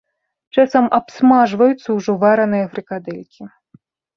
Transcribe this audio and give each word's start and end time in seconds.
Часам 0.55 0.87
абсмажваюцца 0.99 1.87
ўжо 1.99 2.11
вараныя 2.27 2.65
фрыкадэлькі. 2.73 3.43